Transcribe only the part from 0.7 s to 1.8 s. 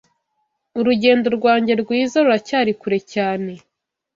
Urugendo rwanjye